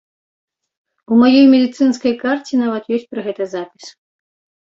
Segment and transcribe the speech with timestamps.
[1.13, 3.85] У маёй медыцынскай карце нават ёсць пра гэта запіс.